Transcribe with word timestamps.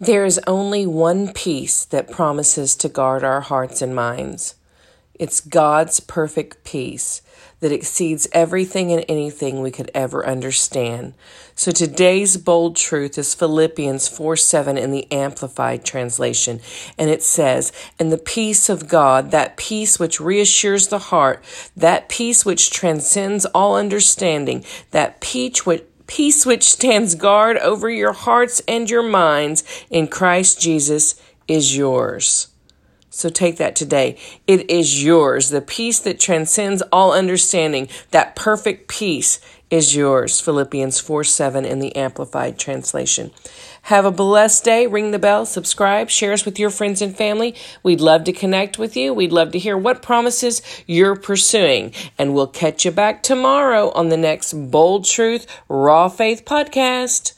There 0.00 0.24
is 0.24 0.40
only 0.46 0.86
one 0.86 1.32
peace 1.32 1.84
that 1.86 2.08
promises 2.08 2.76
to 2.76 2.88
guard 2.88 3.24
our 3.24 3.40
hearts 3.40 3.82
and 3.82 3.96
minds. 3.96 4.54
It's 5.14 5.40
God's 5.40 5.98
perfect 5.98 6.62
peace 6.62 7.20
that 7.58 7.72
exceeds 7.72 8.28
everything 8.30 8.92
and 8.92 9.04
anything 9.08 9.60
we 9.60 9.72
could 9.72 9.90
ever 9.92 10.24
understand. 10.24 11.14
So 11.56 11.72
today's 11.72 12.36
bold 12.36 12.76
truth 12.76 13.18
is 13.18 13.34
Philippians 13.34 14.06
4 14.06 14.36
7 14.36 14.78
in 14.78 14.92
the 14.92 15.10
Amplified 15.10 15.84
Translation. 15.84 16.60
And 16.96 17.10
it 17.10 17.24
says, 17.24 17.72
And 17.98 18.12
the 18.12 18.18
peace 18.18 18.68
of 18.68 18.86
God, 18.86 19.32
that 19.32 19.56
peace 19.56 19.98
which 19.98 20.20
reassures 20.20 20.86
the 20.86 21.00
heart, 21.00 21.42
that 21.76 22.08
peace 22.08 22.44
which 22.44 22.70
transcends 22.70 23.46
all 23.46 23.74
understanding, 23.74 24.64
that 24.92 25.20
peace 25.20 25.66
which 25.66 25.82
peace 26.08 26.44
which 26.44 26.64
stands 26.64 27.14
guard 27.14 27.56
over 27.58 27.88
your 27.88 28.12
hearts 28.12 28.60
and 28.66 28.90
your 28.90 29.04
minds 29.04 29.62
in 29.88 30.08
Christ 30.08 30.60
Jesus 30.60 31.22
is 31.46 31.76
yours. 31.76 32.48
So 33.10 33.28
take 33.28 33.56
that 33.56 33.76
today. 33.76 34.16
It 34.46 34.70
is 34.70 35.02
yours. 35.02 35.50
The 35.50 35.60
peace 35.60 35.98
that 36.00 36.20
transcends 36.20 36.82
all 36.92 37.12
understanding, 37.12 37.88
that 38.10 38.36
perfect 38.36 38.88
peace 38.88 39.40
is 39.70 39.94
yours. 39.94 40.40
Philippians 40.40 41.00
4 41.00 41.24
7 41.24 41.64
in 41.64 41.78
the 41.78 41.94
Amplified 41.96 42.58
Translation. 42.58 43.30
Have 43.82 44.04
a 44.04 44.10
blessed 44.10 44.64
day. 44.64 44.86
Ring 44.86 45.12
the 45.12 45.18
bell, 45.18 45.46
subscribe, 45.46 46.10
share 46.10 46.32
us 46.32 46.44
with 46.44 46.58
your 46.58 46.70
friends 46.70 47.00
and 47.00 47.16
family. 47.16 47.54
We'd 47.82 48.00
love 48.00 48.24
to 48.24 48.32
connect 48.32 48.78
with 48.78 48.96
you. 48.96 49.14
We'd 49.14 49.32
love 49.32 49.52
to 49.52 49.58
hear 49.58 49.78
what 49.78 50.02
promises 50.02 50.62
you're 50.86 51.16
pursuing. 51.16 51.92
And 52.18 52.34
we'll 52.34 52.48
catch 52.48 52.84
you 52.84 52.90
back 52.90 53.22
tomorrow 53.22 53.90
on 53.92 54.08
the 54.08 54.16
next 54.16 54.52
Bold 54.52 55.04
Truth 55.04 55.46
Raw 55.68 56.08
Faith 56.08 56.44
podcast. 56.44 57.32